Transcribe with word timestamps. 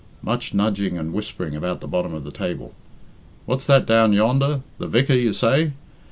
(Much 0.23 0.51
nudging 0.51 0.97
and 0.97 1.13
whispering 1.13 1.55
about 1.55 1.79
the 1.79 1.87
bottom 1.87 2.11
of 2.11 2.23
the 2.23 2.31
table.) 2.31 2.73
"What's 3.45 3.67
that 3.67 3.85
down 3.85 4.13
yonder? 4.13 4.61
'The 4.79 4.87
vicar,' 4.87 5.13
you 5.13 5.31
say? 5.31 5.73